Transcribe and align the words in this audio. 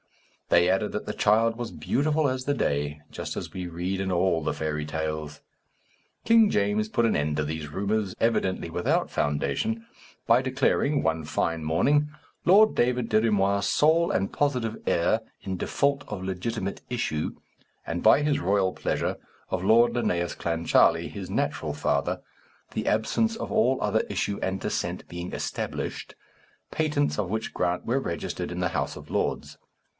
They 0.49 0.67
added 0.67 0.91
that 0.93 1.05
the 1.05 1.13
child 1.13 1.55
was 1.57 1.71
beautiful 1.71 2.27
as 2.27 2.43
the 2.43 2.55
day, 2.55 3.01
just 3.11 3.37
as 3.37 3.53
we 3.53 3.67
read 3.67 4.01
in 4.01 4.11
all 4.11 4.43
the 4.43 4.51
fairy 4.51 4.85
tales. 4.85 5.39
King 6.25 6.49
James 6.49 6.89
put 6.89 7.05
an 7.05 7.15
end 7.15 7.37
to 7.37 7.45
these 7.45 7.69
rumours, 7.69 8.15
evidently 8.19 8.69
without 8.69 9.11
foundation, 9.11 9.85
by 10.25 10.41
declaring, 10.41 11.03
one 11.03 11.23
fine 11.23 11.63
morning, 11.63 12.09
Lord 12.45 12.75
David 12.75 13.09
Dirry 13.09 13.29
Moir 13.31 13.61
sole 13.61 14.11
and 14.11 14.33
positive 14.33 14.75
heir 14.87 15.21
in 15.43 15.55
default 15.55 16.03
of 16.07 16.23
legitimate 16.23 16.81
issue, 16.89 17.33
and 17.85 18.03
by 18.03 18.21
his 18.23 18.39
royal 18.39 18.73
pleasure, 18.73 19.17
of 19.51 19.63
Lord 19.63 19.93
Linnæus 19.93 20.35
Clancharlie, 20.35 21.09
his 21.09 21.29
natural 21.29 21.73
father, 21.75 22.21
the 22.73 22.87
absence 22.87 23.35
of 23.37 23.51
all 23.51 23.77
other 23.81 24.01
issue 24.09 24.39
and 24.41 24.59
descent 24.59 25.07
being 25.07 25.31
established, 25.31 26.15
patents 26.71 27.19
of 27.19 27.29
which 27.29 27.53
grant 27.53 27.85
were 27.85 27.99
registered 27.99 28.51
in 28.51 28.59
the 28.59 28.69
House 28.69 28.95
of 28.97 29.11
Lords. 29.11 29.57